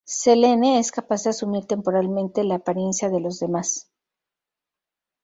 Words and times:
Selene 0.03 0.79
es 0.79 0.91
capaz 0.91 1.25
de 1.25 1.29
asumir 1.29 1.65
temporalmente 1.67 2.43
la 2.43 2.55
apariencia 2.55 3.09
de 3.09 3.19
los 3.19 3.37
demás. 3.39 3.91